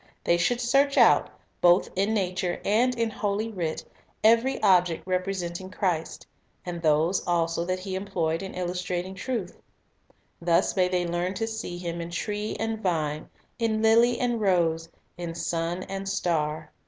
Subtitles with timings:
[0.23, 1.29] They should search out,
[1.61, 3.85] both in nature and in Holy Writ,
[4.23, 6.25] every object representing Christ,
[6.65, 9.55] and those also that He employed in illustrating truth.
[10.41, 13.29] Thus may they learn to see Him in tree and vine,
[13.59, 16.71] in lily and rose, in sun and star.